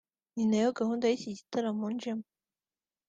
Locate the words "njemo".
1.95-2.25